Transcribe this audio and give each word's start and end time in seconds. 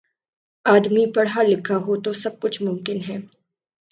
آدمی 0.65 1.05
پڑھا 1.15 1.41
لکھا 1.43 1.77
ہو 1.85 1.95
تو 2.03 2.13
سب 2.13 2.39
کچھ 2.41 2.61
ممکن 2.63 2.97
ہے 3.07 3.17